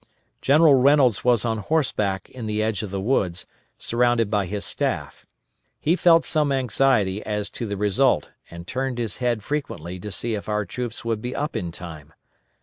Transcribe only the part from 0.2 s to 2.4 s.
General Reynolds was on horseback